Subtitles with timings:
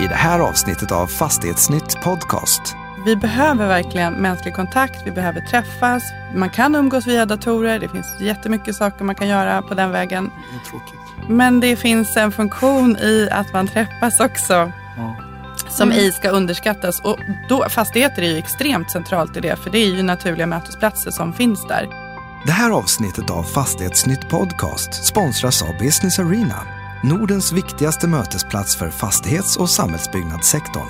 [0.00, 2.62] i det här avsnittet av Fastighetsnytt Podcast.
[3.04, 6.02] Vi behöver verkligen mänsklig kontakt, vi behöver träffas.
[6.34, 10.24] Man kan umgås via datorer, det finns jättemycket saker man kan göra på den vägen.
[10.52, 11.28] Det är tråkigt.
[11.28, 15.16] Men det finns en funktion i att man träffas också Ja.
[15.68, 17.00] som ej ska underskattas.
[17.00, 17.18] Och
[17.48, 21.32] då, fastigheter är ju extremt centralt i det, för det är ju naturliga mötesplatser som
[21.32, 21.88] finns där.
[22.46, 26.56] Det här avsnittet av Fastighetsnytt Podcast sponsras av Business Arena,
[27.02, 30.88] Nordens viktigaste mötesplats för fastighets och samhällsbyggnadssektorn.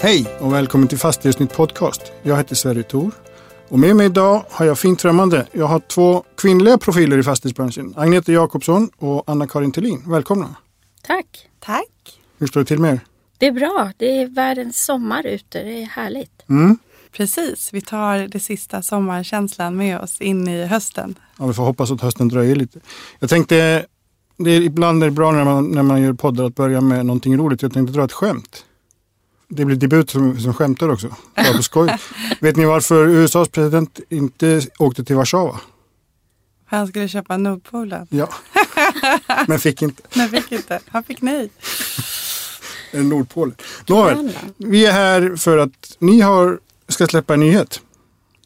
[0.00, 2.12] Hej och välkommen till Fastighetsnytt Podcast.
[2.22, 3.10] Jag heter Sverre Thor.
[3.68, 5.46] Och med mig idag har jag fint främmande.
[5.52, 7.94] Jag har två kvinnliga profiler i fastighetsbranschen.
[7.96, 10.02] Agneta Jakobsson och Anna-Karin Thelin.
[10.06, 10.54] Välkomna.
[11.02, 11.48] Tack.
[11.60, 12.20] Tack!
[12.38, 13.00] Hur står det till med er?
[13.38, 13.92] Det är bra.
[13.96, 15.62] Det är världens sommar ute.
[15.62, 16.44] Det är härligt.
[16.48, 16.78] Mm.
[17.12, 21.14] Precis, vi tar det sista sommarkänslan med oss in i hösten.
[21.38, 22.80] Ja, vi får hoppas att hösten dröjer lite.
[23.18, 23.86] Jag tänkte,
[24.36, 27.06] det är ibland är det bra när man, när man gör poddar att börja med
[27.06, 27.62] någonting roligt.
[27.62, 28.64] Jag tänkte dra ett skämt.
[29.48, 31.08] Det blir debut som, som skämtar också.
[31.36, 31.98] Bara på skoj.
[32.40, 35.60] Vet ni varför USAs president inte åkte till Warszawa?
[36.66, 38.06] Han skulle köpa Nordpolen.
[38.10, 38.28] Ja,
[39.46, 40.02] men fick inte.
[40.14, 40.80] Men fick inte.
[40.88, 41.50] Han fick nej.
[42.92, 43.54] Eller Nordpolen.
[43.88, 47.80] Nåväl, vi är här för att ni har, ska släppa en nyhet.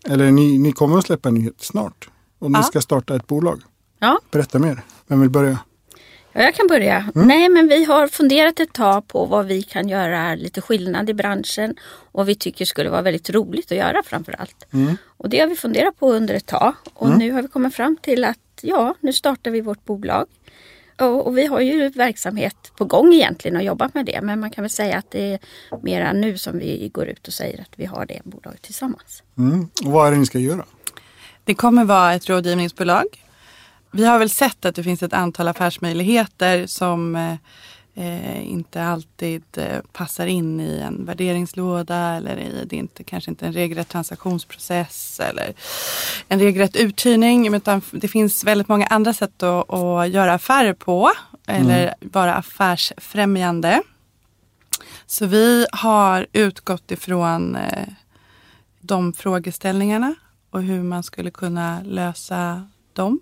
[0.09, 2.09] Eller ni, ni kommer att släppa en nyhet snart.
[2.39, 2.63] Och ni Ja.
[2.63, 3.63] ska starta ett bolag.
[3.99, 4.83] Ja, Berätta mer.
[5.07, 5.59] Vem vill börja?
[6.33, 7.11] ja, jag kan börja.
[7.15, 11.15] Nej, men vi har funderat ett tag på vad vi kan göra lite skillnad i
[11.15, 11.75] branschen
[12.13, 14.65] och vi tycker skulle vara väldigt roligt att göra framför allt.
[15.17, 17.97] Och det har vi funderat på under ett tag och nu har vi kommit fram
[18.03, 20.27] till att ja, nu startar vi vårt bolag.
[21.01, 24.51] Och, och vi har ju verksamhet på gång egentligen och jobbat med det men man
[24.51, 25.39] kan väl säga att det är
[25.83, 29.23] mera nu som vi går ut och säger att vi har det bolaget tillsammans.
[29.39, 29.69] Mm.
[29.85, 30.65] Och vad är det ni ska göra?
[31.45, 33.07] Det kommer vara ett rådgivningsbolag.
[33.91, 37.17] Vi har väl sett att det finns ett antal affärsmöjligheter som
[37.95, 43.31] eh, inte alltid eh, passar in i en värderingslåda eller i, det är inte, kanske
[43.31, 45.55] inte en regelrätt transaktionsprocess eller
[46.29, 47.55] en regelrätt uthyrning.
[47.55, 51.11] Utan det finns väldigt många andra sätt att, att göra affärer på
[51.47, 53.83] eller vara affärsfrämjande.
[55.07, 57.89] Så vi har utgått ifrån eh,
[58.81, 60.15] de frågeställningarna
[60.51, 63.21] och hur man skulle kunna lösa dem.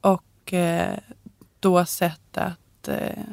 [0.00, 0.98] Och eh,
[1.60, 3.24] då sett att eh,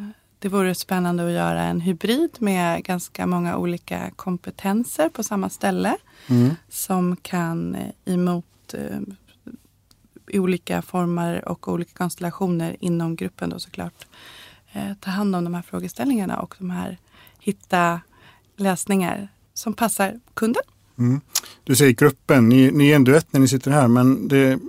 [0.46, 5.98] det vore spännande att göra en hybrid med ganska många olika kompetenser på samma ställe.
[6.70, 9.00] Som kan eh, emot eh,
[10.34, 14.08] olika former och olika konstellationer inom gruppen då såklart
[14.74, 16.98] eh, ta hand om de här frågeställningarna och de här
[17.40, 18.02] hitta
[18.58, 20.64] lösningar som passar kunden.
[20.98, 21.22] Mm.
[21.64, 24.60] Du säger gruppen, ni, ni är en duett när ni sitter här men det,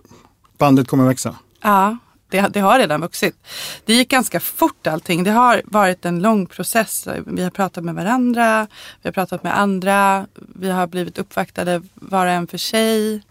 [0.58, 1.36] bandet kommer växa.
[1.60, 1.96] Ja,
[2.28, 3.36] det, det har redan vuxit.
[3.84, 5.24] Det gick ganska fort allting.
[5.24, 7.08] Det har varit en lång process.
[7.26, 8.66] Vi har pratat med varandra,
[9.02, 13.22] vi har pratat med andra, vi har blivit uppvaktade var och en för sig,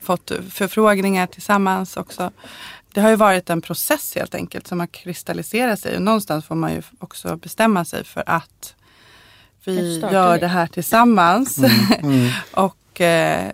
[0.00, 2.30] fått förfrågningar tillsammans också.
[2.92, 6.54] Det har ju varit en process helt enkelt som har kristalliserat sig och någonstans får
[6.54, 8.74] man ju också bestämma sig för att
[9.64, 11.58] vi gör det här tillsammans.
[12.50, 13.52] och eh,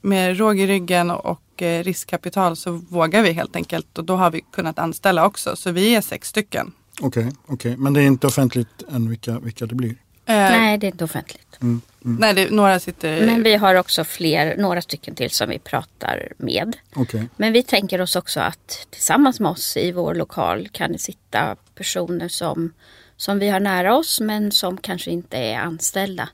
[0.00, 4.30] med råg i ryggen och eh, riskkapital så vågar vi helt enkelt och då har
[4.30, 5.56] vi kunnat anställa också.
[5.56, 6.72] Så vi är sex stycken.
[7.00, 7.76] Okej, okej.
[7.76, 9.90] men det är inte offentligt än vilka, vilka det blir.
[10.26, 11.58] Eh, Nej, det är inte offentligt.
[12.00, 13.26] nej det, några sitter...
[13.26, 16.76] Men vi har också fler, några stycken till som vi pratar med.
[16.96, 17.28] Okej.
[17.36, 21.56] Men vi tänker oss också att tillsammans med oss i vår lokal kan det sitta
[21.74, 22.72] personer som,
[23.16, 26.28] som vi har nära oss men som kanske inte är anställda.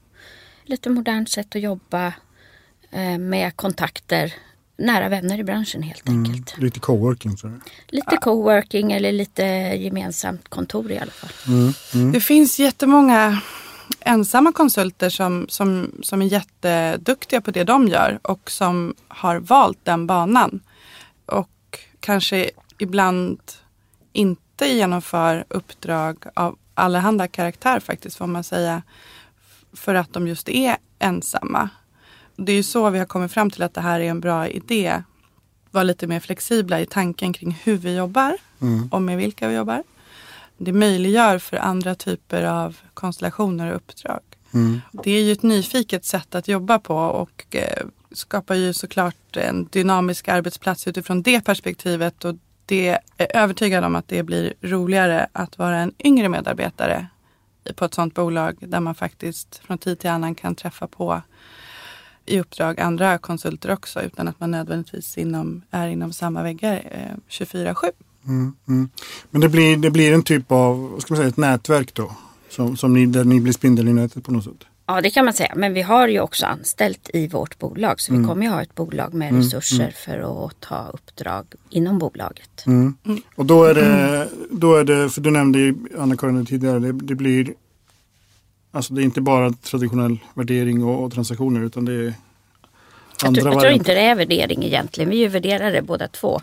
[0.68, 2.06] Lite modernt sätt att jobba
[2.90, 4.34] eh, med kontakter,
[4.76, 6.58] nära vänner i branschen helt enkelt.
[6.58, 7.36] Lite coworking.
[7.36, 7.60] sådär.
[7.88, 9.42] Lite coworking eller lite
[9.76, 11.72] gemensamt kontor i alla fall.
[12.12, 13.40] Det finns jättemånga
[14.00, 19.84] ensamma konsulter som, som, som är jätteduktiga på det de gör och som har valt
[19.84, 20.60] den banan.
[21.26, 23.40] Och kanske ibland
[24.12, 28.82] inte genomför uppdrag av allehanda karaktär faktiskt får man säga.
[29.78, 31.68] För att de just är ensamma.
[32.36, 34.48] Det är ju så vi har kommit fram till att det här är en bra
[34.48, 35.02] idé.
[35.70, 38.36] Vara lite mer flexibla i tanken kring hur vi jobbar
[38.90, 39.82] och med vilka vi jobbar.
[40.56, 44.20] Det möjliggör för andra typer av konstellationer och uppdrag.
[44.92, 49.68] Det är ju ett nyfiket sätt att jobba på och eh, skapar ju såklart en
[49.70, 52.24] dynamisk arbetsplats utifrån det perspektivet.
[52.24, 52.34] Och
[52.66, 57.06] det är övertygad om att det blir roligare att vara en yngre medarbetare
[57.76, 61.22] på ett sådant bolag där man faktiskt från tid till annan kan träffa på
[62.26, 67.16] i uppdrag andra konsulter också utan att man nödvändigtvis inom, är inom samma väggar eh,
[67.28, 67.74] 24-7.
[68.26, 68.90] Mm, mm.
[69.30, 72.12] Men det blir, det blir en typ av, vad ska man säga, ett nätverk då?
[72.48, 74.64] Som, som ni, där ni blir spindeln i nätet på något sätt?
[74.90, 75.52] Ja det kan man säga.
[75.56, 78.00] Men vi har ju också anställt i vårt bolag.
[78.00, 78.28] Så vi Mm.
[78.28, 82.66] kommer ju ha ett bolag med resurser för att ta uppdrag inom bolaget.
[82.66, 82.94] Mm.
[83.36, 87.14] Och då är, det, då är det, för du nämnde ju Anna-Karin tidigare, det, det
[87.14, 87.54] blir
[88.70, 92.14] Alltså det är inte bara traditionell värdering och, och transaktioner utan det är
[93.20, 95.10] Jag andra tror, jag tror inte det är värdering egentligen.
[95.10, 96.40] Vi är ju värderare båda två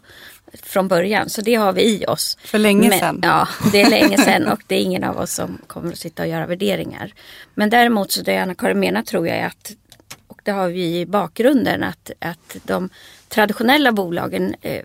[0.64, 1.30] från början.
[1.30, 2.38] Så det har vi i oss.
[2.44, 3.20] För länge Men- sedan.
[3.24, 6.24] Ja, det är länge sedan och det är ingen av oss som kommer att sitta
[6.24, 7.14] och göra värderingar.
[7.54, 9.72] Men däremot så det Anna-Karin menar tror jag är att,
[10.28, 12.90] och det har vi i bakgrunden, att, att de
[13.36, 14.84] traditionella bolagen, eh,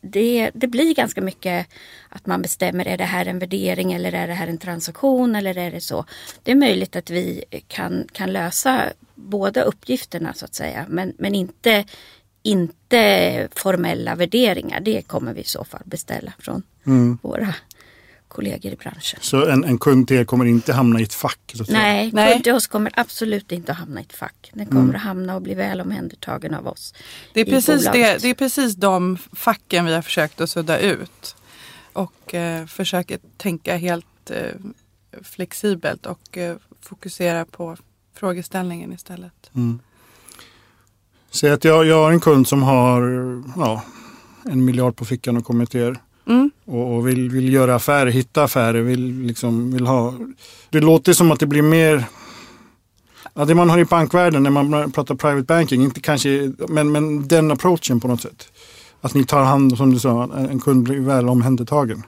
[0.00, 1.66] det, det blir ganska mycket
[2.08, 5.58] att man bestämmer, är det här en värdering eller är det här en transaktion eller
[5.58, 6.04] är det så.
[6.42, 11.34] Det är möjligt att vi kan, kan lösa båda uppgifterna så att säga, men, men
[11.34, 11.84] inte
[12.42, 14.80] inte formella värderingar.
[14.80, 17.18] Det kommer vi i så fall beställa från Mm.
[17.22, 17.54] våra
[18.28, 19.18] kollegor i branschen.
[19.22, 21.52] Så en, en kund till er kommer inte hamna i ett fack?
[21.54, 21.64] Så.
[21.68, 22.32] Nej, Nej.
[22.32, 24.50] kund till oss kommer absolut inte att hamna i ett fack.
[24.54, 26.94] Den kommer att hamna och bli väl omhändertagen av oss.
[27.32, 31.36] Det är, precis det, det är precis de facken vi har försökt att sudda ut.
[31.92, 34.54] Och eh, försöker tänka helt eh,
[35.22, 37.76] flexibelt och eh, fokusera på
[38.14, 39.50] frågeställningen istället.
[41.30, 43.02] Säg att jag, jag har en kund som har
[43.56, 43.84] ja,
[44.44, 46.50] en miljard på fickan och kommer till er Mm.
[46.64, 50.14] och, och vill, vill göra affärer, hitta affärer, vill, liksom, vill ha...
[50.70, 52.04] Det låter som att det blir mer...
[53.34, 57.28] Ja, det man har i bankvärlden när man pratar private banking, inte kanske, men, men
[57.28, 58.48] den approachen på något sätt.
[59.00, 62.02] Att ni tar hand, som du sa, en kund blir väl omhändertagen.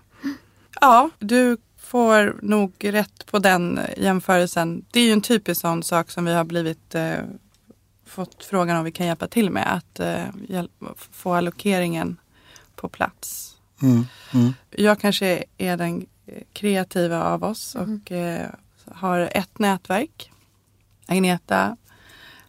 [0.81, 4.85] Ja, du får nog rätt på den jämförelsen.
[4.91, 7.15] Det är ju en typisk sån sak som vi har blivit eh,
[8.07, 9.75] fått frågan om vi kan hjälpa till med.
[9.75, 10.65] Att eh,
[11.13, 12.17] få allokeringen
[12.77, 13.56] på plats.
[13.83, 14.05] Mm.
[14.35, 14.53] Mm.
[14.71, 16.07] Jag kanske är den
[16.53, 18.51] kreativa av oss och eh,
[18.85, 20.33] har ett nätverk.
[21.07, 21.77] Agneta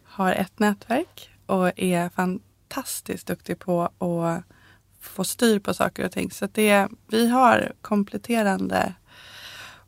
[0.04, 4.44] har ett nätverk och är fantastiskt duktig på att
[5.00, 6.30] få styr på saker och ting.
[6.30, 8.94] Så att det, vi har kompletterande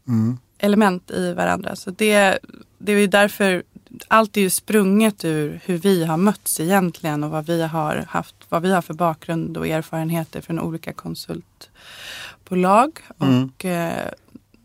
[0.08, 0.38] Mm.
[0.58, 1.76] element i varandra.
[1.76, 2.38] Så det,
[2.78, 3.62] det är därför
[4.08, 8.34] allt är ju sprunget ur hur vi har mötts egentligen och vad vi har haft,
[8.48, 13.00] vad vi har för bakgrund och erfarenheter från olika konsultbolag.
[13.20, 13.44] Mm.
[13.44, 14.10] Och eh,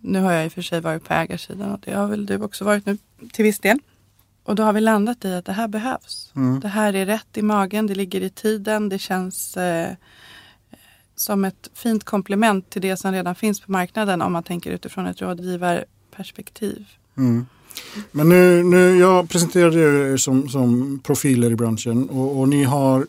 [0.02, 2.42] nu har jag i och för sig varit på ägarsidan och det har väl du
[2.42, 2.98] också varit nu
[3.32, 3.80] till viss del.
[4.44, 6.32] Och då har vi landat i att det här behövs.
[6.36, 6.60] Mm.
[6.60, 9.92] Det här är rätt i magen, det ligger i tiden, det känns eh,
[11.16, 15.06] som ett fint komplement till det som redan finns på marknaden om man tänker utifrån
[15.06, 16.88] ett rådgivarperspektiv.
[17.18, 17.46] Mm.
[18.12, 23.06] Men nu, nu, jag presenterade er som, som profiler i branschen och, och ni har,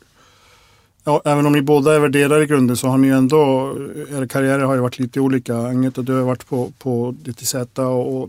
[1.05, 3.75] ja, även om ni båda är värderare i grunden så har ni ändå,
[4.11, 5.57] era karriärer har ju varit lite olika.
[5.57, 8.29] Agneta, du har varit på, på DTZ och, och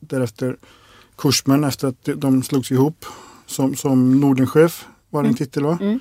[0.00, 0.56] därefter
[1.16, 3.04] Kursmen efter att de slogs ihop
[3.46, 5.78] som, som Nordenchef var din titel va?
[5.80, 6.00] Mm.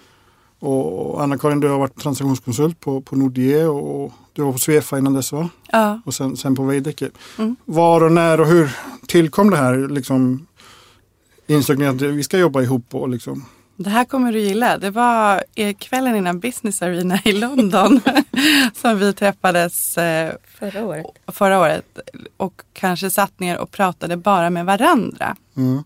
[0.59, 5.13] Och Anna-Karin, du har varit transaktionskonsult på, på Nordea och du var på Svefa innan
[5.13, 5.49] dess va?
[5.71, 7.09] Ja, och sen, sen på Veidekke.
[7.37, 7.55] Mm.
[7.65, 8.69] Var och när och hur
[9.07, 9.87] tillkom det här?
[9.87, 10.47] Liksom,
[11.47, 12.95] insåg ni att vi ska jobba ihop?
[12.95, 13.45] Och liksom,
[13.77, 14.77] det här kommer du gilla.
[14.77, 15.43] Det var
[15.73, 17.99] kvällen innan Business Arena i London
[18.75, 21.05] som vi träffades eh, Förra året.
[21.27, 21.85] förra året
[22.37, 25.35] och kanske satt ner och pratade bara med varandra.
[25.57, 25.83] mm,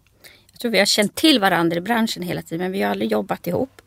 [0.51, 3.11] Jag tror vi har känt till varandra i branschen hela tiden men vi har aldrig
[3.11, 3.81] jobbat ihop.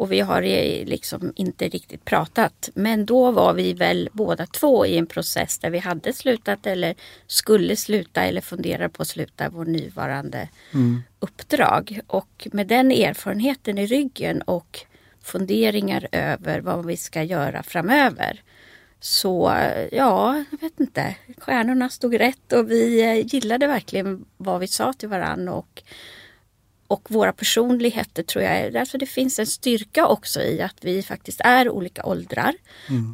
[0.00, 2.70] Och vi har eh, liksom inte riktigt pratat.
[2.74, 6.94] Men då var vi väl båda två i en process där vi hade slutat eller
[7.26, 10.48] skulle sluta eller funderar på att sluta vår nuvarande
[11.18, 12.00] uppdrag.
[12.06, 14.80] Och med den erfarenheten i ryggen och
[15.22, 18.42] funderingar över vad vi ska göra framöver.
[19.00, 19.52] Så
[19.92, 21.14] ja, jag vet inte.
[21.38, 25.52] Stjärnorna stod rätt och vi eh, gillade verkligen vad vi sa till varandra.
[25.52, 25.82] Och,
[26.90, 31.02] och våra personligheter tror jag, är- alltså det finns en styrka också i att vi
[31.02, 32.54] faktiskt är olika åldrar.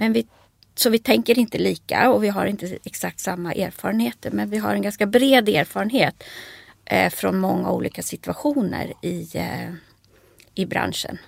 [0.01, 0.27] Men vi,
[0.75, 4.31] så vi tänker inte lika och vi har inte exakt samma erfarenheter.
[4.31, 6.25] Men vi har en ganska bred erfarenhet
[6.85, 9.71] eh, från många olika situationer i, eh,
[10.55, 11.19] i branschen.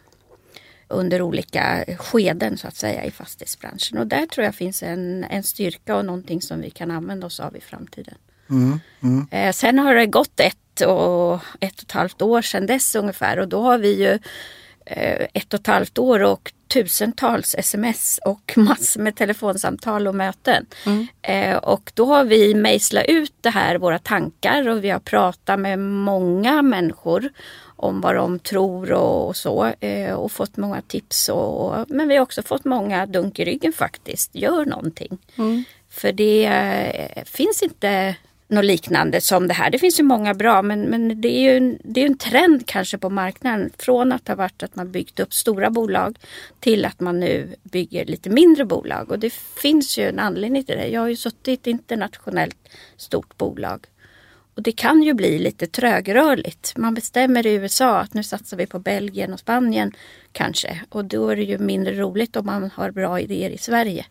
[0.91, 3.99] Under olika skeden så att säga i fastighetsbranschen.
[3.99, 7.41] Och där tror jag finns en, en styrka och någonting som vi kan använda oss
[7.41, 8.15] av i framtiden.
[8.51, 12.67] mm, mm, Eh, sen har det gått ett och ett och ett halvt år sedan
[12.67, 14.19] dess ungefär och då har vi ju
[14.87, 20.67] eh, ett och ett halvt år och tusentals sms och massor med telefonsamtal och möten.
[21.23, 25.61] Eh, och då har vi mejslat ut det här, våra tankar och vi har pratat
[25.61, 27.31] med många människor
[27.77, 29.73] om vad de tror och, och så.
[29.81, 31.29] Eh, och fått många tips.
[31.29, 34.35] Och, men vi har också fått många dunk i ryggen faktiskt.
[34.35, 35.19] Gör någonting.
[35.91, 38.17] För det eh, finns inte
[38.49, 39.71] något liknande som det här.
[39.71, 42.67] Det finns ju många bra men, men det är ju en, det är en trend
[42.67, 43.71] kanske på marknaden.
[43.79, 46.19] Från att ha varit att man byggt upp stora bolag
[46.61, 49.11] till att man nu bygger lite mindre bolag.
[49.11, 50.89] Och det finns ju en anledning till det.
[50.89, 53.87] Jag har ju suttit i ett internationellt stort bolag.
[54.55, 56.77] Och det kan ju bli lite trögrörligt.
[56.77, 59.93] Man bestämmer i USA att nu satsar vi på Belgien och Spanien
[60.33, 60.81] kanske.
[60.89, 64.07] Och då är det ju mindre roligt om man har bra idéer i Sverige.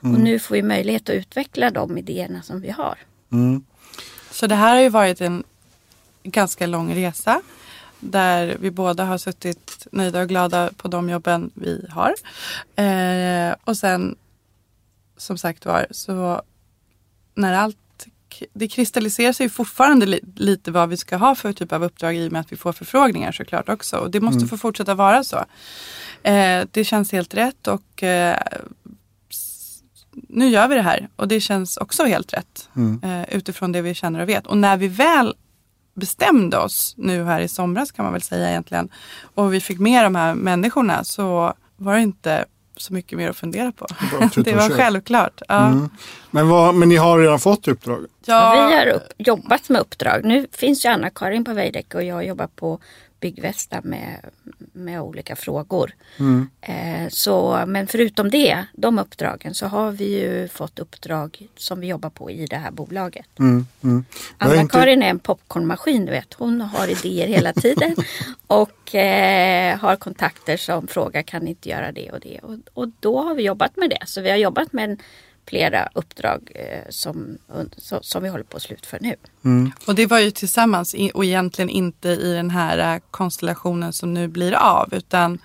[0.00, 2.98] Och nu får vi möjlighet att utveckla de idéerna som vi har.
[4.30, 5.44] Så det här har ju varit en
[6.22, 7.42] ganska lång resa.
[8.00, 12.14] Där vi båda har suttit nöjda och glada på de jobben vi har.
[12.76, 14.16] Eh, och sen
[15.16, 16.42] som sagt var så
[17.34, 17.76] när allt
[18.52, 22.28] det kristalliserar sig fortfarande li, lite vad vi ska ha för typ av uppdrag i
[22.28, 23.96] och med att vi får förfrågningar såklart också.
[23.96, 25.44] Och det måste få fortsätta vara så.
[26.22, 28.38] Eh, det känns helt rätt och eh,
[30.12, 32.68] nu gör vi det här och det känns också helt rätt
[33.02, 34.46] eh, utifrån det vi känner och vet.
[34.46, 35.34] Och när vi väl
[35.94, 38.88] bestämde oss nu här i somras kan man väl säga egentligen
[39.34, 42.44] och vi fick med de här människorna så var det inte
[42.76, 43.86] så mycket mer att fundera på.
[44.34, 45.42] Det var självklart.
[45.48, 45.88] Ja.
[46.30, 48.06] Men, vad, men ni har redan fått uppdrag?
[48.24, 50.24] Ja, Vi har upp, jobbat med uppdrag.
[50.24, 52.80] Nu finns ju Anna-Karin på Veidekke och jag jobbar på
[53.20, 54.20] Byggvästa med,
[54.72, 55.92] med olika frågor.
[56.60, 61.86] Eh, så, men förutom det, de uppdragen, så har vi ju fått uppdrag som vi
[61.86, 63.38] jobbar på i det här bolaget.
[63.38, 64.04] Mm, mm.
[64.38, 66.34] Är inte- Anna-Karin är en popcornmaskin, du vet.
[66.34, 67.96] Hon har idéer hela tiden
[68.46, 72.38] och eh, har kontakter som frågar kan ni inte göra det och det.
[72.42, 74.02] Och, och då har vi jobbat med det.
[74.06, 74.98] Så vi har jobbat med en,
[75.50, 77.38] flera uppdrag eh, som,
[78.00, 79.16] som, vi håller på att slutföra nu.
[79.86, 84.28] Och det var ju tillsammans och egentligen inte i den här äh, konstellationen som nu
[84.28, 84.94] blir av.
[84.94, 85.38] Utan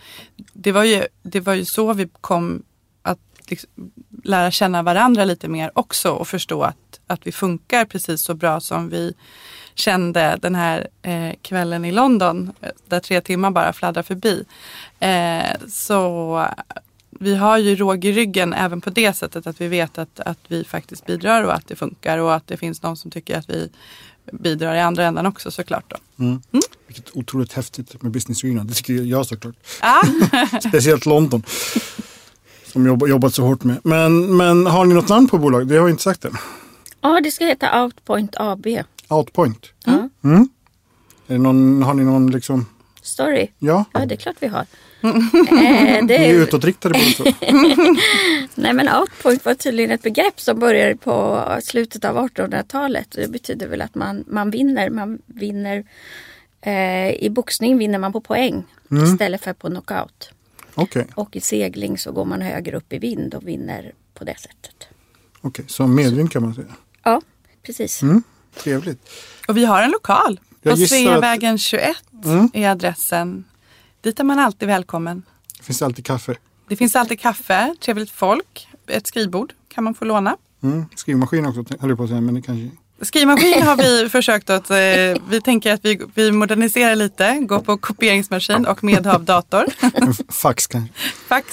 [0.53, 2.63] det var ju, det var ju så vi kom
[3.01, 3.69] att liksom
[4.23, 8.59] lära känna varandra lite mer också och förstå att, att vi funkar precis så bra
[8.59, 9.13] som vi
[9.75, 14.45] kände den här eh, kvällen i London eh, där tre timmar bara fladdrar förbi.
[14.99, 16.47] Eh, så
[17.19, 20.39] vi har ju råg i ryggen även på det sättet att vi vet att, att
[20.47, 23.49] vi faktiskt bidrar och att det funkar och att det finns någon som tycker att
[23.49, 23.69] vi
[24.31, 25.93] bidrar i andra ändan också såklart.
[26.15, 26.39] Då.
[26.87, 28.63] Vilket otroligt häftigt med Business Arena.
[28.63, 29.55] Det tycker jag såklart.
[29.81, 30.05] Ah,
[30.69, 31.43] Speciellt London.
[32.65, 33.77] Som jag jobbat så hårt med.
[33.83, 35.67] Men, men har ni något namn på bolag?
[35.67, 36.37] Det har jag inte sagt än.
[37.01, 38.67] Ja, det ska heta Outpoint AB.
[39.07, 39.65] Outpoint.
[40.23, 40.49] Mm.
[41.27, 42.65] Är det någon, har ni någon liksom,
[43.01, 43.47] Story.
[43.59, 43.85] ja?
[43.91, 44.65] Ja, det är klart vi har.
[45.07, 47.47] Eh, det är är, utåtriktade båda två.
[48.55, 53.07] nej men outpoint var tydligen ett begrepp som började på slutet av 1800-talet.
[53.11, 54.89] Det betyder väl att man, man vinner.
[54.89, 55.83] Man vinner
[56.61, 58.63] eh, I boxning vinner man på poäng
[59.13, 60.29] istället för på knockout.
[60.75, 64.39] Okej, Och i segling så går man högre upp i vind och vinner på det
[64.39, 64.87] sättet.
[65.41, 65.65] okej.
[65.67, 66.67] så medvind kan man säga.
[67.03, 67.21] Ja,
[67.63, 68.01] precis.
[68.55, 69.09] Trevligt.
[69.47, 70.39] och vi har en lokal.
[70.61, 72.49] Jag På gissar att- Sveavägen 21 Mm.
[72.53, 73.43] är adressen.
[74.05, 75.23] Dit är man alltid välkommen.
[75.57, 76.35] Det finns alltid kaffe.
[76.67, 80.37] Det finns alltid kaffe, trevligt folk, ett skrivbord kan man få låna.
[80.63, 80.85] Mm.
[80.95, 82.21] Skrivmaskin också höll jag på att säga.
[82.21, 82.69] Men det kanske...
[83.01, 84.77] Skrivmaskin har vi försökt att, eh,
[85.29, 89.65] vi tänker att vi, vi moderniserar lite, går på kopieringsmaskin och medhavdator.
[89.93, 90.93] En fax kanske.
[91.27, 91.45] Fax.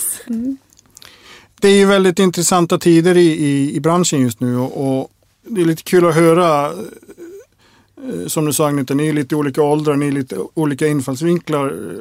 [1.60, 5.60] Det är ju väldigt intressanta tider i, i, i branschen just nu och, och det
[5.60, 9.96] är lite kul att höra eh, som du sa Agneta, ni är lite olika åldrar,
[9.96, 11.92] ni är lite olika infallsvinklar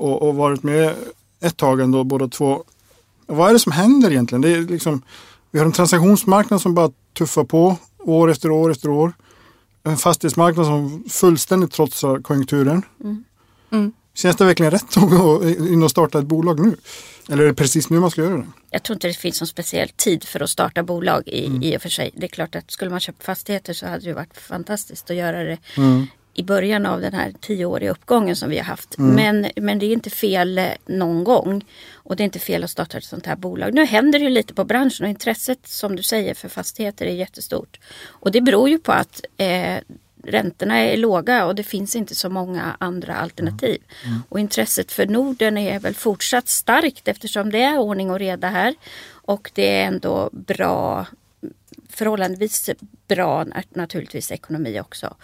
[0.00, 0.94] och, och varit med
[1.40, 2.64] ett tag ändå båda två.
[3.26, 4.42] Vad är det som händer egentligen?
[4.42, 5.02] Det är liksom,
[5.50, 9.12] vi har en transaktionsmarknad som bara tuffar på år efter år efter år.
[9.82, 12.82] En fastighetsmarknad som fullständigt trotsar konjunkturen.
[13.70, 13.92] Mm.
[14.14, 16.76] Känns det verkligen rätt att gå in och starta ett bolag nu?
[17.28, 18.46] Eller är det precis nu man ska göra det?
[18.70, 21.82] Jag tror inte det finns någon speciell tid för att starta bolag i, i och
[21.82, 22.10] för sig.
[22.16, 25.44] Det är klart att skulle man köpa fastigheter så hade det varit fantastiskt att göra
[25.44, 25.58] det
[26.34, 28.94] i början av den här tioåriga uppgången som vi har haft.
[29.14, 31.64] Men, men det är inte fel eh, någon gång.
[31.92, 33.74] Och det är inte fel att starta ett sånt här bolag.
[33.74, 37.14] Nu händer det ju lite på branschen och intresset som du säger för fastigheter är
[37.14, 37.80] jättestort.
[38.06, 39.76] Och det beror ju på att eh,
[40.24, 43.82] räntorna är låga och det finns inte så många andra alternativ.
[44.28, 48.74] Och intresset för Norden är väl fortsatt starkt eftersom det är ordning och reda här.
[49.10, 51.06] Och det är ändå bra,
[51.88, 52.70] förhållandevis
[53.08, 55.14] bra nat- naturligtvis ekonomi också.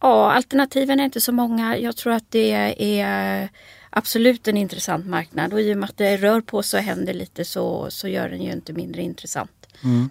[0.00, 1.78] Ja, alternativen är inte så många.
[1.78, 3.48] Jag tror att det är
[3.90, 7.14] absolut en intressant marknad och i och med att det rör på sig och händer
[7.14, 9.50] lite så, så gör den ju inte mindre intressant.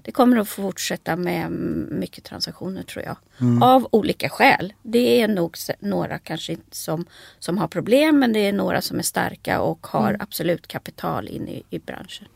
[0.04, 1.52] Det kommer att fortsätta med
[1.92, 3.18] mycket transaktioner tror jag.
[3.64, 4.74] Av olika skäl.
[4.84, 7.06] Det är nog några kanske som,
[7.40, 11.48] som har problem men det är några som är starka och har absolut kapital in
[11.48, 12.28] i, i branschen.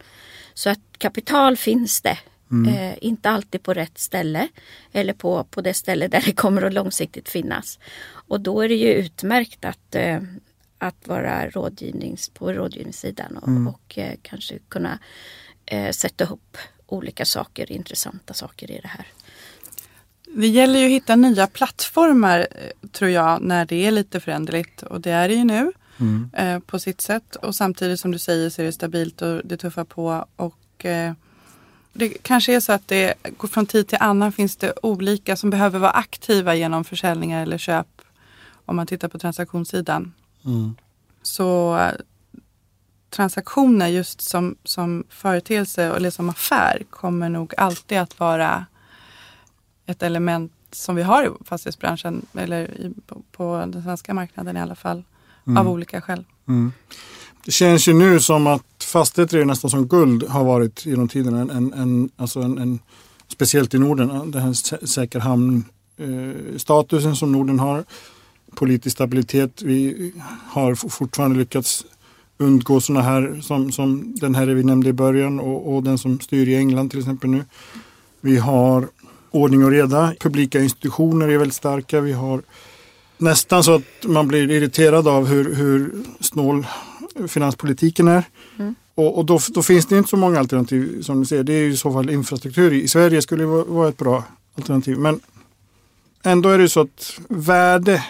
[0.54, 2.18] Så att kapital finns det.
[2.52, 4.48] Eh, inte alltid på rätt ställe
[4.92, 7.80] eller på, på det ställe där det kommer att långsiktigt finnas.
[8.12, 10.20] Och då är det ju utmärkt att, eh,
[10.78, 15.00] att vara rådgivnings, på rådgivningssidan och, och eh, kanske kunna
[15.66, 19.08] eh, sätta upp olika saker, intressanta saker i det här.
[20.36, 24.82] Det gäller ju att hitta nya plattformar eh, tror jag när det är lite föränderligt
[24.82, 25.72] och det är det ju nu
[26.34, 27.36] eh, på sitt sätt.
[27.36, 31.14] Och samtidigt som du säger så är det stabilt och det tuffar på och eh,
[31.94, 35.50] det kanske är så att det går från tid till annan finns det olika som
[35.50, 37.88] behöver vara aktiva genom försäljningar eller köp.
[38.66, 40.14] Om man tittar på transaktionssidan.
[41.22, 41.94] Så eh,
[43.10, 48.66] transaktioner just som, som företeelse eller som affär kommer nog alltid att vara
[49.86, 54.62] ett element som vi har i fastighetsbranschen eller i, på, på den svenska marknaden i
[54.62, 55.04] alla fall.
[55.58, 56.26] Av olika skäl.
[57.46, 61.42] Det känns ju nu som att fastigheter är nästan som guld har varit genom tiderna.
[61.42, 62.80] En, en, en, alltså en, en,
[63.28, 65.66] speciellt i Norden, den här säker hamn
[65.98, 67.84] eh, som Norden har.
[68.56, 69.62] Politisk stabilitet.
[69.62, 70.12] Vi
[70.48, 71.86] har fortfarande lyckats
[72.38, 76.20] undgå sådana här som, som den här vi nämnde i början och, och den som
[76.20, 77.46] styr i England till exempel nu.
[78.22, 78.88] Vi har
[79.32, 80.14] ordning och reda.
[80.20, 82.02] Publika institutioner är väldigt starka.
[82.02, 82.42] Vi har
[83.18, 86.66] nästan så att man blir irriterad av hur, hur snål
[87.28, 88.24] finanspolitiken är.
[88.96, 91.44] Och, och då, då finns det inte så många alternativ som du ser.
[91.44, 92.74] Det är ju i så fall infrastruktur.
[92.74, 94.24] I Sverige skulle vara ett bra
[94.56, 94.98] alternativ.
[94.98, 95.20] Men
[96.24, 98.04] ändå är det så att värde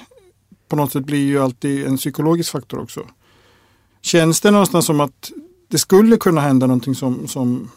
[0.67, 3.01] på något sätt blir ju alltid en psykologisk faktor också.
[4.01, 5.31] Känns det någonstans som att
[5.67, 7.71] det skulle kunna hända någonting som, som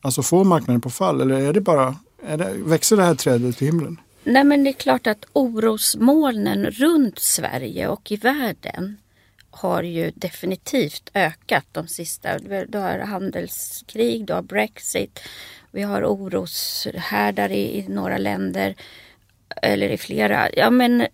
[0.00, 1.20] alltså får marknaden på fall?
[1.20, 4.00] Eller är det bara, är det, växer det här trädet till himlen?
[4.24, 8.96] Nej men det är klart att orosmolnen runt Sverige och i världen
[9.50, 12.38] har ju definitivt ökat de sista.
[12.38, 15.20] Du har handelskrig, du har Brexit,
[15.70, 18.74] vi har oroshärdar i, i några länder
[19.62, 20.48] eller i flera.
[20.56, 21.06] Ja, men,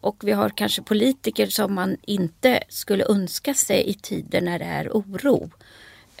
[0.00, 4.64] och vi har kanske politiker som man inte skulle önska sig i tider när det
[4.64, 5.50] är oro.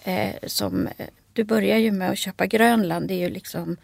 [0.04, 0.88] Eh, som,
[1.32, 3.08] du börjar ju med att köpa Grönland.
[3.08, 3.76] Det är ju liksom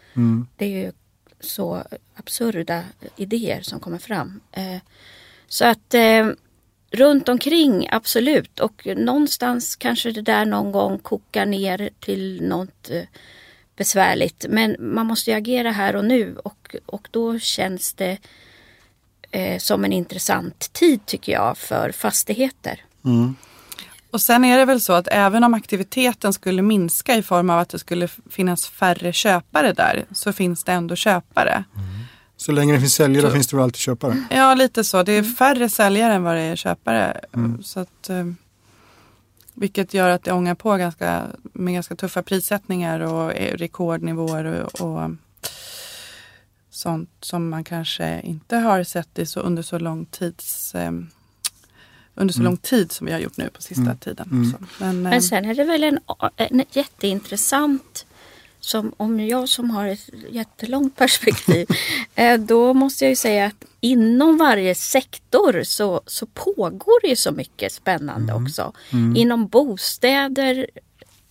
[0.57, 0.91] det är ju
[1.39, 1.83] så
[2.15, 2.83] absurda
[3.15, 4.39] idéer som kommer fram.
[4.51, 4.77] Eh,
[5.47, 6.27] så att eh,
[6.91, 13.01] runt omkring absolut och någonstans kanske det där någon gång kokar ner till något eh,
[13.75, 14.45] besvärligt.
[14.49, 18.17] Men man måste ju agera här och nu och, och då känns det
[19.31, 22.83] eh, som en intressant tid tycker jag för fastigheter.
[24.11, 27.59] Och sen är det väl så att även om aktiviteten skulle minska i form av
[27.59, 31.63] att det skulle finnas färre köpare där så finns det ändå köpare.
[32.37, 34.23] Så länge det finns säljare finns det väl alltid köpare.
[34.29, 35.03] Ja, lite så.
[35.03, 37.21] Det är färre säljare än vad det är köpare.
[37.63, 38.25] Så att, eh,
[39.53, 44.81] vilket gör att det ångar på ganska, med ganska tuffa prissättningar och eh, rekordnivåer och,
[44.81, 45.11] och
[46.69, 50.91] sånt som man kanske inte har sett i så, under så lång tids eh,
[52.15, 54.53] under så lång tid som vi har gjort nu på sista tiden.
[54.53, 55.99] Så, men, Men sen är det väl en,
[56.37, 58.05] en jätteintressant
[58.59, 61.67] som om jag som har ett jättelångt perspektiv,
[62.15, 67.15] eh, då måste jag ju säga att inom varje sektor så, så pågår det ju
[67.15, 68.73] så mycket spännande också.
[69.15, 70.67] Inom bostäder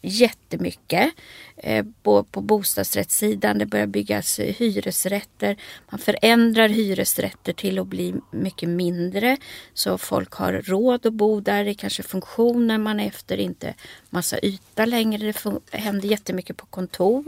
[0.03, 1.11] jättemycket.
[1.59, 5.57] Eh, på, på bostadsrättssidan, det börjar byggas hyresrätter.
[5.91, 9.37] Man förändrar hyresrätter till att bli mycket mindre
[9.75, 11.65] så folk har råd att bo där.
[11.65, 13.75] Det är kanske funktioner man är efter, inte
[14.11, 15.33] massa yta längre.
[15.71, 17.25] Det händer jättemycket på kontor.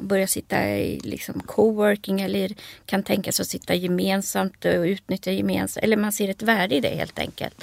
[0.00, 2.52] Man börjar sitta i liksom coworking eller
[2.86, 5.84] kan tänka sig att sitta gemensamt och utnyttja gemensamt.
[5.84, 7.62] Eller man ser ett värde i det helt enkelt.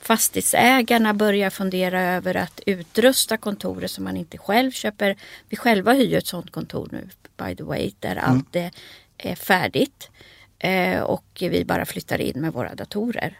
[0.00, 5.16] Fastighetsägarna börjar fundera över att utrusta kontoret som man inte själv köper.
[5.48, 8.70] Vi själva hyr ett sådant kontor nu, by the way, där allt är,
[9.18, 10.10] är färdigt.
[10.58, 13.38] Eh, och vi bara flyttar in med våra datorer.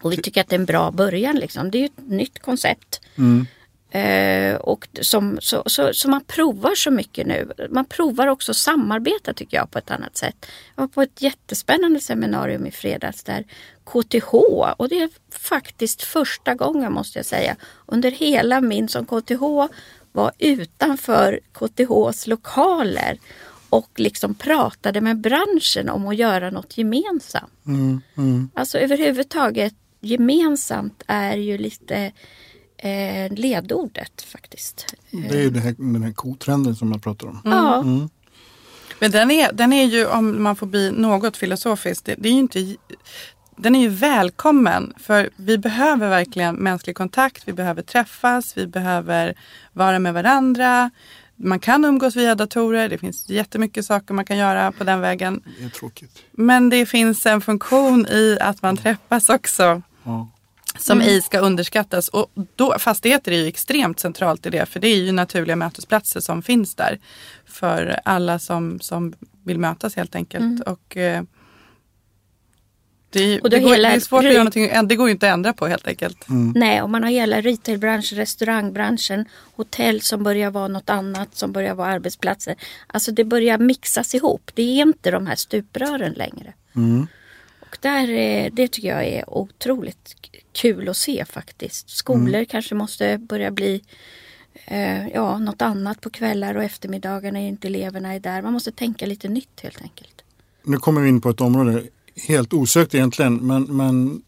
[0.00, 1.36] Och vi tycker att det är en bra början.
[1.36, 1.70] Liksom.
[1.70, 3.00] Det är ju ett nytt koncept.
[3.90, 7.52] Eh, och som, så, så, så man provar så mycket nu.
[7.70, 10.46] Man provar också samarbeta tycker jag på ett annat sätt.
[10.76, 13.44] Jag var på ett jättespännande seminarium i fredags där
[13.84, 14.34] KTH,
[14.76, 19.42] och det är faktiskt första gången måste jag säga, under hela min som KTH
[20.12, 23.18] var utanför KTHs lokaler
[23.68, 27.52] och liksom pratade med branschen om att göra något gemensamt.
[28.54, 32.12] Alltså överhuvudtaget gemensamt är ju lite
[32.78, 34.94] eh, ledordet faktiskt.
[35.10, 37.40] Det är ju det här, den här kotrenden som jag pratar om.
[37.44, 37.82] Ja,
[38.98, 42.32] Men den är, den är ju, om man får bli något filosofisk, det, det är
[42.32, 42.76] ju inte,
[43.56, 44.94] den är ju välkommen.
[44.98, 49.34] För vi behöver verkligen mänsklig kontakt, vi behöver träffas, vi behöver
[49.72, 50.90] vara med varandra.
[51.36, 55.42] Man kan umgås via datorer, det finns jättemycket saker man kan göra på den vägen.
[55.58, 56.22] Det är tråkigt.
[56.32, 60.28] Men det finns en funktion i att man träffas också Ja.
[60.78, 62.08] Som ej ska underskattas.
[62.08, 66.20] Och då, fastigheter är ju extremt centralt i det för det är ju naturliga mötesplatser
[66.20, 66.98] som finns där
[67.46, 70.60] för alla som, som vill mötas helt enkelt.
[70.60, 71.22] Och, eh,
[73.10, 75.34] det, Och det, går, det är svårt att göra någonting, det går ju inte att
[75.34, 76.24] ändra på helt enkelt.
[76.54, 79.24] Nej, och man har hela retailbranschen, restaurangbranschen,
[79.56, 82.54] hotell som börjar vara något annat, som börjar vara arbetsplatser.
[82.86, 84.50] Alltså det börjar mixas ihop.
[84.54, 86.52] Det är inte de här stuprören längre.
[87.70, 90.16] Och där, eh, det tycker jag är otroligt
[90.52, 91.90] kul att se faktiskt.
[91.90, 93.82] Skolor kanske måste börja bli
[94.64, 98.42] eh, ja, något annat på kvällar och eftermiddagar när inte eleverna är där.
[98.42, 100.22] Man måste tänka lite nytt helt enkelt.
[100.64, 101.82] Nu kommer vi in på ett område
[102.28, 104.22] helt osökt egentligen men, men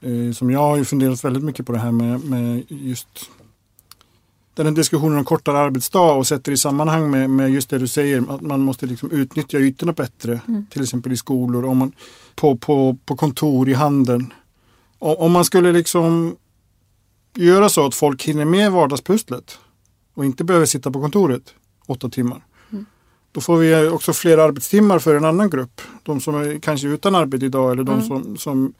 [0.00, 3.30] eh, som jag har ju funderat väldigt mycket på det här med, med just
[4.54, 7.88] den här diskussionen om kortare arbetsdag och sätter i sammanhang med, med just det du
[7.88, 10.40] säger att man måste liksom utnyttja ytorna bättre.
[10.70, 11.92] Till exempel i skolor, om man,
[12.34, 14.32] på, på, på kontor, i handeln.
[14.98, 16.36] O- Om man skulle liksom
[17.36, 19.58] göra så att folk hinner med vardagspusslet
[20.14, 21.54] och inte behöver sitta på kontoret
[21.86, 22.44] åtta timmar.
[23.32, 25.80] Då får vi också fler arbetstimmar för en annan grupp.
[26.02, 28.72] De som är kanske utan arbete idag eller de som, som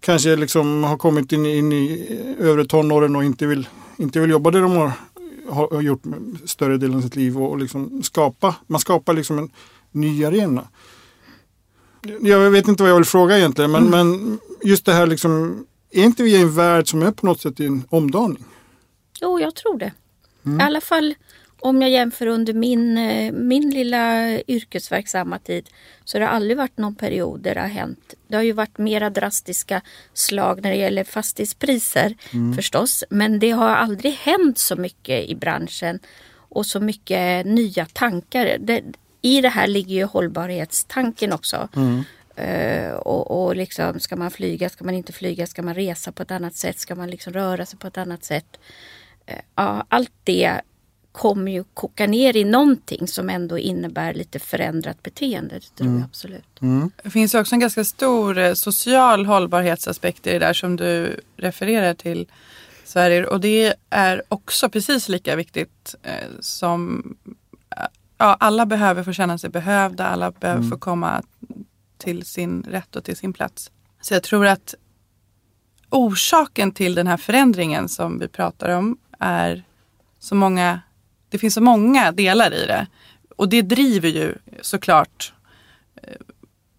[0.00, 2.06] kanske liksom har kommit in, in i
[2.40, 4.92] övre tonåren och inte vill, inte vill jobba det de har,
[5.48, 6.02] har gjort
[6.44, 9.50] större delen av sitt liv och, och liksom skapa, man skapar liksom en
[9.92, 10.68] ny arena.
[12.20, 16.04] Jag vet inte vad jag vill fråga egentligen men, men just det här liksom, är
[16.04, 18.44] inte vi i en värld som är på något sätt i en omdaning?
[19.20, 19.92] Jo, jag tror det.
[20.42, 21.14] I alla fall
[21.68, 25.70] om jag jämför under min, eh, min lilla yrkesverksamma tid
[26.04, 28.14] så har det aldrig varit någon period där det har hänt.
[28.28, 29.80] Det har ju varit mera drastiska
[30.14, 32.14] slag när det gäller fastighetspriser
[32.56, 33.04] förstås.
[33.10, 35.98] Men det har aldrig hänt så mycket i branschen
[36.48, 38.56] och så mycket nya tankar.
[38.60, 38.82] Det,
[39.22, 41.68] I det här ligger ju hållbarhetstanken också.
[42.36, 46.22] Eh, och, och liksom, ska man flyga, ska man inte flyga, ska man resa på
[46.22, 48.60] ett annat sätt, ska man liksom röra sig på ett annat sätt.
[49.26, 50.60] Eh, ja, allt det
[51.16, 55.54] kommer ju koka ner i någonting som ändå innebär lite förändrat beteende.
[55.54, 56.60] Det tror jag absolut.
[57.02, 61.20] Det finns ju också en ganska stor eh, social hållbarhetsaspekt i det där som du
[61.36, 62.26] refererar till.
[62.84, 63.26] Sverige.
[63.26, 67.02] Och det är också precis lika viktigt eh, som
[67.76, 67.82] eh,
[68.18, 71.22] ja, alla behöver få känna sig behövda, alla behöver få komma
[71.98, 73.70] till sin rätt och till sin plats.
[74.00, 74.74] Så jag tror att
[75.90, 79.64] orsaken till den här förändringen som vi pratar om är
[80.18, 80.80] så många,
[81.28, 82.86] det finns så många delar i det.
[83.36, 85.32] Och det driver ju såklart
[86.02, 86.12] eh,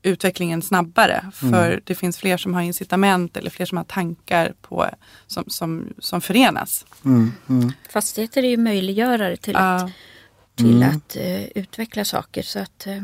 [0.01, 1.31] utvecklingen snabbare.
[1.33, 4.86] För det finns fler som har incitament eller fler som har tankar på,
[5.27, 6.86] som, som, som förenas.
[7.05, 7.71] Mm, mm.
[7.89, 10.63] Fastigheter är ju möjliggörare till att, Ja.
[10.63, 12.41] till att eh, utveckla saker.
[12.43, 13.03] Så att, eh,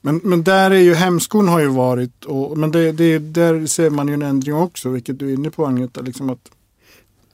[0.00, 3.90] Men, men där är ju hämskon har ju varit, och, men det, det, där ser
[3.90, 6.00] man ju en ändring också, vilket du är inne på Agneta.
[6.00, 6.50] Liksom att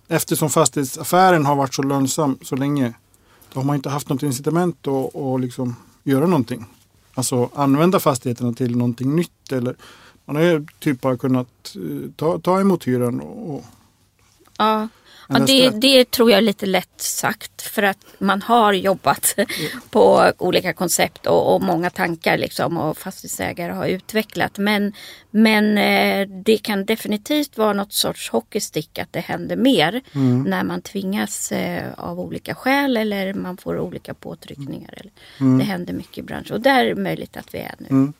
[0.08, 2.92] eftersom fastighetsaffären har varit så lönsam så länge,
[3.52, 6.66] då har man inte haft något incitament att att liksom göra någonting.
[7.14, 9.52] Alltså använda fastigheterna till någonting nytt.
[9.52, 9.76] Eller,
[10.24, 13.64] man har ju typ bara kunnat eh, ta, ta emot hyran och, och
[14.58, 14.88] ja.
[15.34, 19.36] Ja, det, det tror jag är lite lätt sagt för att man har jobbat
[19.90, 24.58] på olika koncept och, och många tankar liksom och fastighetsägare har utvecklat.
[24.58, 24.92] Men,
[25.30, 30.00] men eh, det kan definitivt vara något sorts hockeystick att det händer mer
[30.48, 34.94] när man tvingas eh, av olika skäl eller man får olika påtryckningar.
[34.96, 35.12] Eller,
[35.58, 38.12] Det händer mycket i branschen och där är det möjligt att vi är nu.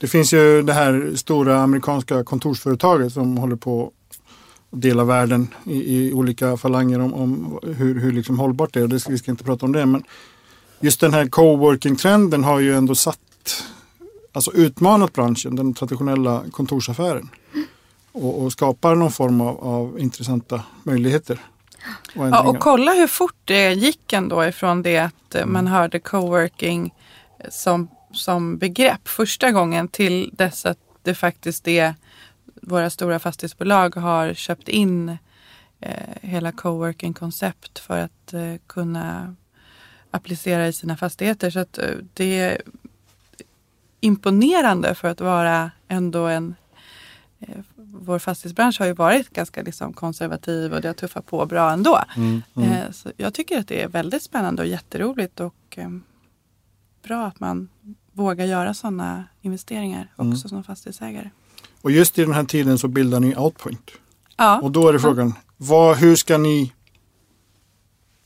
[0.00, 3.92] Det finns ju det här stora amerikanska kontorsföretaget som håller på
[4.70, 8.84] dela världen i, i olika falanger om, om hur, hur liksom hållbart det är.
[8.84, 9.86] Och det ska, vi ska inte prata om det.
[9.86, 10.02] Men
[10.80, 13.64] just den här coworking-trenden har ju ändå satt,
[14.32, 17.28] alltså utmanat branschen, den traditionella kontorsaffären.
[18.12, 21.40] Och, och skapar någon form av, av intressanta möjligheter.
[22.16, 25.98] Och Ja, och kolla hur fort det gick ändå ifrån det att eh, man hörde
[25.98, 26.94] coworking
[27.50, 31.94] som, som begrepp första gången till dess att det faktiskt är
[32.68, 35.16] våra stora fastighetsbolag har köpt in
[35.80, 39.34] eh, hela coworking-koncept för att eh, kunna
[40.10, 41.50] applicera i sina fastigheter.
[41.50, 42.62] Så att eh, det är
[44.00, 46.54] imponerande för att vara ändå en,
[47.76, 52.04] vår fastighetsbransch har ju varit ganska liksom konservativ och det har tuffat på bra ändå.
[52.16, 52.92] Mm, mm.
[52.92, 55.78] Så jag tycker att det är väldigt spännande och jätteroligt och
[57.02, 57.68] bra att man
[58.12, 60.36] vågar göra sådana investeringar också Mm.
[60.36, 61.30] som fastighetsägare.
[61.82, 63.90] Och just i den här tiden så bildar ni Outpoint.
[64.36, 66.72] Ja, Och då är det frågan, vad, hur ska ni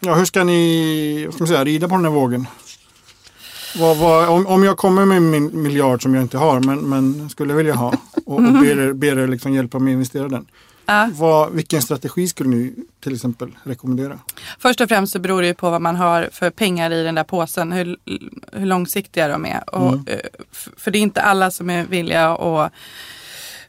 [0.01, 2.47] Ja, hur ska ni vad ska man säga, rida på den här vågen?
[3.79, 7.31] Vad, vad, om, om jag kommer med min miljard som jag inte har men, men
[7.31, 7.95] skulle vilja ha
[8.27, 10.47] och, och ber er, ber er liksom hjälpa mig investera den.
[10.87, 11.11] ja.
[11.15, 14.19] Vad, vilken strategi skulle ni till exempel rekommendera?
[14.59, 17.15] Först och främst så beror det ju på vad man har för pengar i den
[17.15, 17.97] där påsen, hur,
[18.53, 19.75] hur långsiktiga de är.
[19.75, 20.05] Och, Mm.
[20.07, 20.19] eh,
[20.77, 22.73] För det är inte alla som är villiga att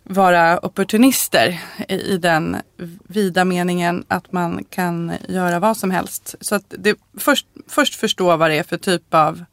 [0.03, 2.57] vara opportunister i, den
[3.07, 6.35] vida meningen att man kan göra vad som helst.
[6.41, 9.45] Så att det, först, först förstå vad det är för typ av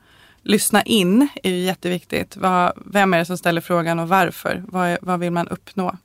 [0.42, 2.36] Lyssna in är ju jätteviktigt.
[2.36, 4.64] Vad, vem är det som ställer frågan och varför?
[4.68, 5.96] Vad, vad vill man uppnå?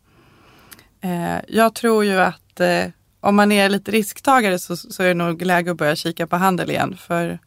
[1.01, 2.85] Eh, jag tror ju att eh,
[3.19, 6.35] om man är lite risktagare så, så är det nog läge att börja kika på
[6.35, 6.97] handel igen.
[6.97, 7.39] För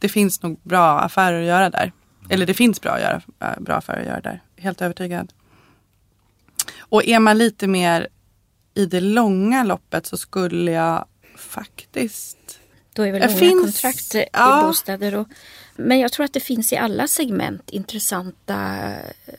[0.00, 1.92] det finns nog bra affärer att göra där.
[2.28, 4.42] Eller det finns bra, att göra, eh, bra affärer att göra där.
[4.56, 5.32] Helt övertygad.
[6.90, 8.08] Och är man lite mer
[8.74, 11.04] i det långa loppet så skulle jag
[11.36, 12.58] faktiskt
[12.92, 14.60] Då är väl Det långa finns- kontrakt eh, ja.
[14.60, 15.14] i bostäder.
[15.14, 15.28] Och,
[15.76, 18.86] men jag tror att det finns i alla segment intressanta
[19.26, 19.34] eh,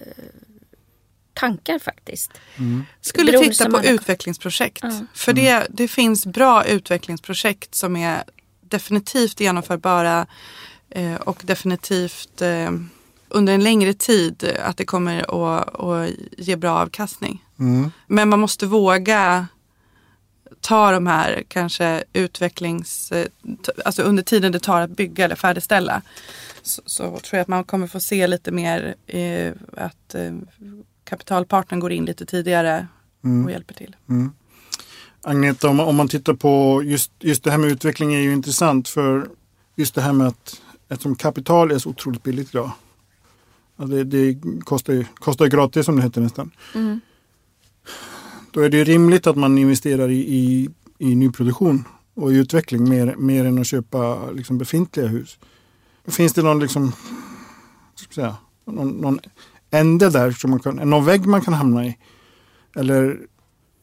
[1.34, 2.32] tankar faktiskt.
[3.02, 4.84] skulle Beroende titta på alla- utvecklingsprojekt.
[4.84, 5.06] Ja.
[5.14, 8.24] För det, det finns bra utvecklingsprojekt som är
[8.62, 10.28] definitivt genomförbara
[10.90, 12.72] eh, och definitivt eh,
[13.32, 17.44] under en längre tid att det kommer att, att ge bra avkastning.
[17.60, 17.92] Mm.
[18.08, 19.48] Men man måste våga
[20.62, 23.12] ta de här kanske utvecklings...
[23.12, 23.26] eh,
[23.86, 26.02] Alltså under tiden det tar att bygga eller färdigställa.
[26.62, 30.34] Så, så tror jag att man kommer få se lite mer eh, att eh,
[31.04, 32.88] kapitalpartnern går in lite tidigare
[33.46, 33.96] och hjälper till.
[34.10, 34.32] Mm.
[35.24, 38.34] Agneta, om, man- om man tittar på just, just det här med utveckling är ju
[38.34, 39.28] intressant för
[39.76, 42.72] just det här med att eftersom kapital är så otroligt billigt idag.
[43.76, 46.52] Det, det kostar, ju, kostar ju gratis som det heter nästan.
[46.76, 47.00] Mm.
[48.52, 53.16] Då är det rimligt att man investerar i, i, i nyproduktion och i utveckling mer,
[53.18, 55.40] mer än att köpa liksom, befintliga hus.
[56.08, 56.92] Finns det någon, liksom,
[58.16, 59.20] säga, någon, någon
[59.72, 61.98] ände där, som man kan, någon vägg man kan hamna i?
[62.76, 63.20] Eller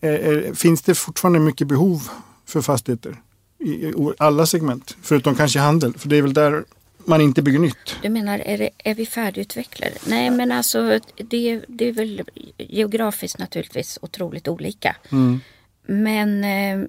[0.00, 2.08] är, är, finns det fortfarande mycket behov
[2.46, 3.22] för fastigheter
[3.58, 4.96] i, i alla segment?
[5.02, 6.64] Förutom kanske handel, för det är väl där
[7.08, 7.96] man inte bygger nytt.
[8.02, 9.94] Du menar, är, det, är vi färdigutvecklade?
[10.06, 12.22] Nej, men alltså det, det är väl
[12.58, 14.96] geografiskt naturligtvis otroligt olika.
[15.12, 15.40] Mm.
[15.86, 16.88] Men eh,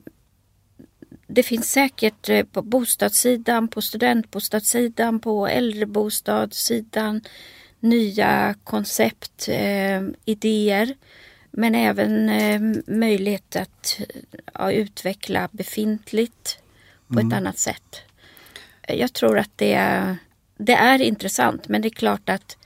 [1.27, 7.21] det finns säkert eh, på bostadssidan, på studentbostadssidan, på äldrebostadssidan
[7.79, 10.95] nya koncept, eh, idéer.
[11.51, 13.99] Men även eh, möjlighet att
[14.53, 16.59] ja, utveckla befintligt
[17.07, 18.01] på ett annat sätt.
[18.95, 20.17] Jag tror att det är,
[20.57, 22.57] det är intressant men det är klart att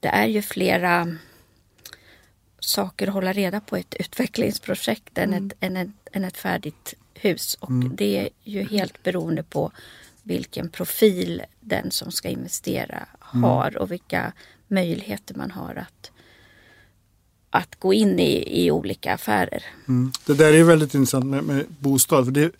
[0.00, 1.16] det är ju flera
[2.60, 6.94] saker att hålla reda på i ett utvecklingsprojekt än, ett, än, ett, än ett färdigt
[7.14, 7.54] hus.
[7.60, 9.72] Och det är ju helt beroende på
[10.22, 14.32] vilken profil den som ska investera har och vilka
[14.68, 16.10] möjligheter man har att,
[17.50, 19.64] att gå in i, i olika affärer.
[19.88, 20.12] Mm.
[20.26, 22.24] Det där är väldigt intressant med, med bostad.
[22.24, 22.52] För det,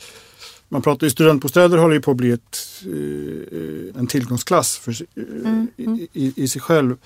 [0.68, 5.64] man pratar ju studentbostäder håller ju på att bli ett, eh, en tillgångsklass för, eh,
[5.76, 6.96] i, i, i sig själv.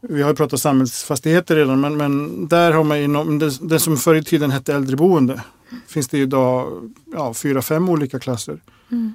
[0.00, 3.96] Vi har ju pratat samhällsfastigheter redan men, men där har man inom, det, det som
[3.96, 5.42] förr i tiden hette äldreboende
[5.86, 8.60] finns det ju idag ja, fyra, fem olika klasser.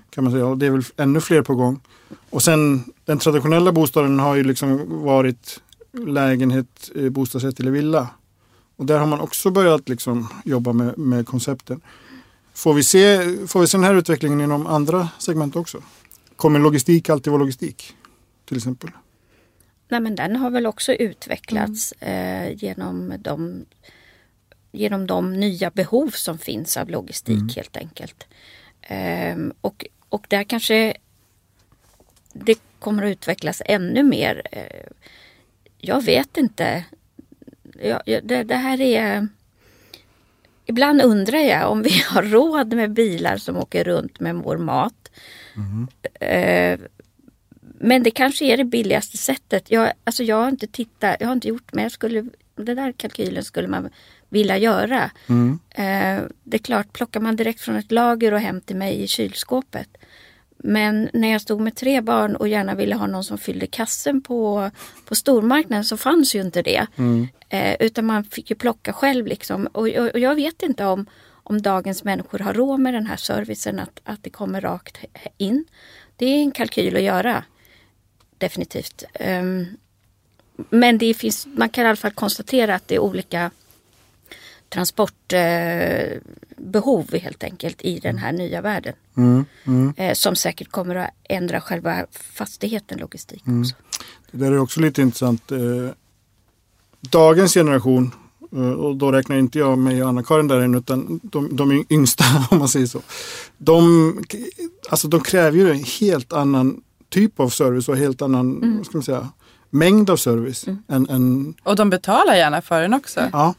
[0.09, 0.45] Kan man säga.
[0.45, 1.79] Och det är väl ännu fler på gång.
[2.29, 5.61] Och sen den traditionella bostaden har ju liksom varit
[6.07, 8.07] lägenhet, eh, bostadsrätt eller villa.
[8.75, 11.81] Och där har man också börjat liksom jobba med, med koncepten.
[12.53, 15.83] Får vi, se, får vi se den här utvecklingen inom andra segment också?
[16.35, 17.95] Kommer logistik alltid vara logistik?
[18.45, 18.89] Till exempel.
[19.89, 23.65] Nej, men den har väl också utvecklats eh, genom, de,
[24.71, 28.27] genom de nya behov som finns av logistik helt enkelt.
[28.81, 30.97] Ehm, och, och där kanske
[32.33, 34.41] det kommer att utvecklas ännu mer.
[34.51, 34.87] Eh,
[35.77, 36.85] jag vet inte.
[37.81, 39.27] Jag, det, det här är...
[40.69, 45.11] Ibland undrar jag om vi har råd med bilar som åker runt med vår mat.
[46.19, 46.79] Eh,
[47.79, 49.71] men det kanske är det billigaste sättet.
[49.71, 52.91] Jag, alltså jag har inte tittat, jag har inte gjort men jag skulle, den där
[52.91, 53.89] kalkylen skulle man
[54.29, 55.11] vilja göra.
[55.69, 59.07] Eh, det är klart, plockar man direkt från ett lager och hem till mig i
[59.07, 59.97] kylskåpet.
[60.63, 64.21] Men när jag stod med tre barn och gärna ville ha någon som fyllde kassen
[64.21, 64.71] på,
[65.05, 66.87] på stormarknaden så fanns ju inte det.
[67.49, 69.67] Eh, utan man fick ju plocka själv liksom.
[69.67, 73.17] Och, och, och jag vet inte om, om dagens människor har råd med den här
[73.17, 74.97] servicen, att, att det kommer rakt
[75.37, 75.65] in.
[76.15, 77.43] Det är en kalkyl att göra.
[78.37, 79.03] Definitivt.
[79.19, 79.67] Um,
[80.69, 83.51] men det finns, man kan i alla fall konstatera att det är olika
[84.69, 86.17] transportbehov eh,
[87.21, 88.93] helt enkelt i den här nya världen.
[89.17, 89.93] Mm, mm.
[89.97, 93.61] Eh, som säkert kommer att ändra själva fastigheten, logistik mm.
[93.61, 93.75] också.
[94.31, 95.51] Det där är också lite intressant.
[95.51, 95.59] Eh,
[97.01, 98.11] dagens generation,
[98.51, 102.23] eh, och då räknar inte jag mig och Anna-Karin där än, utan de, de yngsta
[102.51, 103.01] om man säger så.
[103.57, 104.23] De,
[104.89, 108.83] alltså de kräver ju en helt annan typ av service och helt annan, mm.
[108.83, 109.27] ska man säga,
[109.69, 110.67] mängd av service.
[110.67, 110.83] Mm.
[110.87, 111.53] Än, än...
[111.63, 113.29] Och de betalar gärna för den också.
[113.31, 113.53] Ja.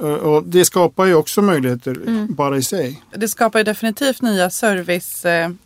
[0.00, 2.34] Eh, och det skapar ju också möjligheter mm.
[2.34, 3.02] bara i sig.
[3.10, 5.58] Det skapar ju definitivt nya serviceyrken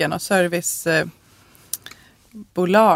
[0.00, 1.10] eh, och servicebolag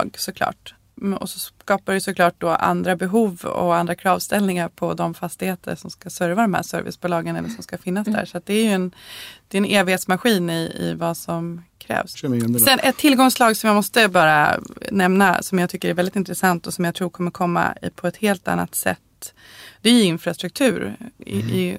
[0.04, 0.74] eh, såklart.
[1.00, 5.74] Mm, och så skapar det såklart då andra behov och andra kravställningar på de fastigheter
[5.74, 8.20] som ska serva de här servicebolagen eller som ska finnas mm.
[8.20, 8.26] där.
[8.26, 8.94] Så det är ju en,
[9.48, 12.12] det är en evighetsmaskin i, i vad som krävs.
[12.64, 16.74] Sen ett tillgångslag som jag måste bara nämna som jag tycker är väldigt intressant och
[16.74, 18.98] som jag tror kommer komma på ett helt annat sätt
[19.82, 20.96] det är infrastruktur.
[21.18, 21.54] I, mm.
[21.54, 21.78] i,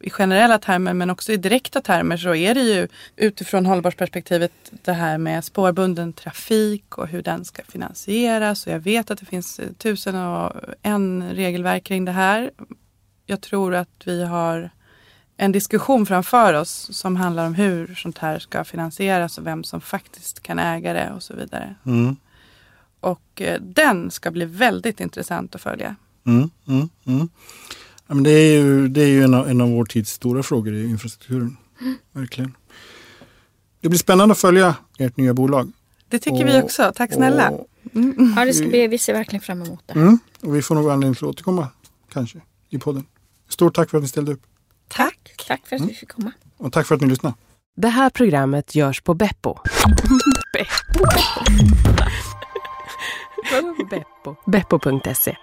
[0.00, 4.92] i, generella termer men också i direkta termer så är det ju utifrån hållbarhetsperspektivet det
[4.92, 8.66] här med spårbunden trafik och hur den ska finansieras.
[8.66, 12.50] Och jag vet att det finns tusen och en regelverk kring det här.
[13.26, 14.70] Jag tror att vi har
[15.36, 19.80] en diskussion framför oss som handlar om hur sånt här ska finansieras och vem som
[19.80, 21.74] faktiskt kan äga det och så vidare.
[21.86, 22.16] Mm.
[23.00, 25.96] Och eh, den ska bli väldigt intressant att följa.
[26.26, 27.28] Mm, mm, mm.
[28.06, 30.42] Ja, men det är ju, det är ju en, av, en av vår tids stora
[30.42, 31.56] frågor i infrastrukturen.
[32.12, 32.54] Verkligen.
[33.80, 35.72] Det blir spännande att följa ert nya bolag.
[36.08, 36.92] Det tycker och, vi också.
[36.96, 37.50] Tack snälla.
[37.50, 38.34] Och, mm.
[38.36, 39.92] Ja, det ska bli, vi ser verkligen fram emot det.
[39.92, 41.68] Mm, och vi får nog anledning att återkomma
[42.12, 43.04] kanske i podden.
[43.48, 44.42] Stort tack för att ni ställde upp.
[44.88, 45.34] Tack.
[45.48, 45.88] Tack för att mm.
[45.88, 46.32] vi fick komma.
[46.56, 47.34] Och tack för att ni lyssnade.
[47.76, 49.58] Det här programmet görs på Beppo.
[53.90, 54.36] Beppo.
[54.46, 55.36] Beppo.se